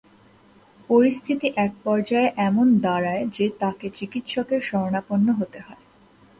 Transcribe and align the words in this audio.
পরিস্থিতি 0.89 1.47
একপর্যায়ে 1.57 2.29
এমন 2.39 2.67
দাঁড়ায় 2.79 3.23
যে 3.27 3.45
তাঁকে 3.59 3.87
চিকিৎসকের 3.89 4.61
শরণাপন্ন 4.61 5.27
হতে 5.33 5.59
হয়। 5.59 5.83